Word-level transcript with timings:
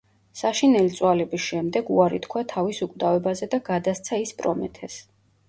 საშინელი 0.37 0.93
წვალების 0.95 1.43
შემდეგ, 1.47 1.91
უარი 1.97 2.21
თქვა 2.23 2.43
თავის 2.55 2.81
უკვდავებაზე 2.87 3.51
და 3.53 3.61
გადასცა 3.69 4.21
ის 4.25 4.35
პრომეთეს. 4.43 4.99